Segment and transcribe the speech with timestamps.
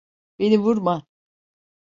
[0.39, 1.05] Beni vurma.